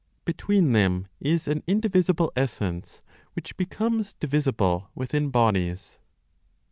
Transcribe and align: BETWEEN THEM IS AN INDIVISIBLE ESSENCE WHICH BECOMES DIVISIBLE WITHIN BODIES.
BETWEEN 0.25 0.71
THEM 0.71 1.07
IS 1.19 1.47
AN 1.47 1.61
INDIVISIBLE 1.67 2.31
ESSENCE 2.35 3.01
WHICH 3.33 3.55
BECOMES 3.55 4.13
DIVISIBLE 4.15 4.89
WITHIN 4.95 5.29
BODIES. 5.29 5.99